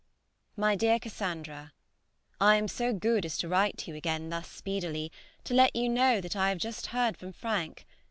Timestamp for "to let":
5.43-5.75